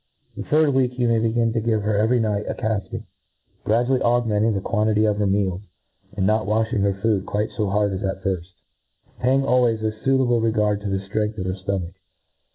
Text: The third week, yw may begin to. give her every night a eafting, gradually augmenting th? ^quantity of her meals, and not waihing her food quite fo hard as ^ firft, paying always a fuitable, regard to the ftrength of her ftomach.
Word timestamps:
The 0.35 0.41
third 0.41 0.73
week, 0.73 0.97
yw 0.97 1.07
may 1.09 1.19
begin 1.19 1.53
to. 1.53 1.59
give 1.61 1.83
her 1.83 1.95
every 1.95 2.19
night 2.19 2.47
a 2.47 2.55
eafting, 2.55 3.03
gradually 3.63 4.01
augmenting 4.01 4.53
th? 4.53 4.63
^quantity 4.63 5.07
of 5.07 5.17
her 5.17 5.27
meals, 5.27 5.61
and 6.17 6.25
not 6.25 6.47
waihing 6.47 6.81
her 6.81 6.99
food 7.03 7.27
quite 7.27 7.51
fo 7.55 7.69
hard 7.69 7.93
as 7.93 8.01
^ 8.01 8.23
firft, 8.23 8.47
paying 9.19 9.43
always 9.45 9.83
a 9.83 9.91
fuitable, 9.91 10.41
regard 10.41 10.81
to 10.81 10.87
the 10.89 10.97
ftrength 11.07 11.37
of 11.37 11.45
her 11.45 11.53
ftomach. 11.53 11.93